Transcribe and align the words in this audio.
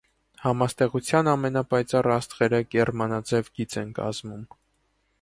Համաստեղության 0.45 1.29
ամենապայծառ 1.33 2.11
աստղերը 2.15 2.65
կեռմանաձև 2.77 3.55
գիծ 3.59 3.81
են 3.85 3.97
կազմում։ 4.03 4.45